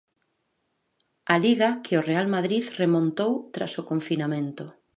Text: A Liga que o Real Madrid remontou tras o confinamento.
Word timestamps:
A 1.33 1.35
Liga 1.45 1.69
que 1.83 1.93
o 1.99 2.05
Real 2.09 2.27
Madrid 2.35 2.63
remontou 2.81 3.31
tras 3.55 3.73
o 3.81 3.87
confinamento. 3.91 4.65